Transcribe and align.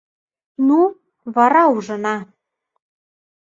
Ну, 0.67 0.79
вара 1.35 1.63
ужына! 1.75 2.15